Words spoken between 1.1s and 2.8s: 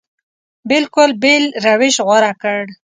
بېل روش غوره کړ.